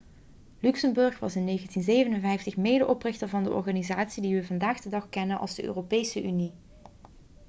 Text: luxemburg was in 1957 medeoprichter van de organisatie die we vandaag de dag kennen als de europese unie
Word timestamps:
luxemburg 0.59 1.19
was 1.19 1.35
in 1.35 1.45
1957 1.47 2.57
medeoprichter 2.61 3.29
van 3.29 3.43
de 3.43 3.51
organisatie 3.51 4.21
die 4.21 4.35
we 4.35 4.43
vandaag 4.45 4.79
de 4.81 4.89
dag 4.89 5.09
kennen 5.09 5.39
als 5.39 5.55
de 5.55 5.63
europese 5.63 6.23
unie 6.23 6.51